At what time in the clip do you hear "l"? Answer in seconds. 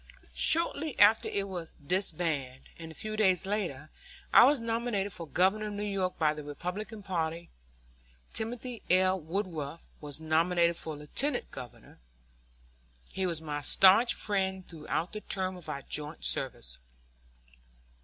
8.89-9.19